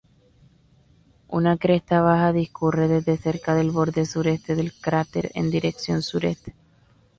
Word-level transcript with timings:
Una 1.27 1.57
cresta 1.57 2.01
baja 2.01 2.33
discurre 2.33 2.87
desde 2.87 3.17
cerca 3.17 3.53
del 3.53 3.69
borde 3.69 4.07
sureste 4.07 4.55
del 4.55 4.73
cráter 4.73 5.29
en 5.35 5.51
dirección 5.51 6.01
sureste. 6.01 6.55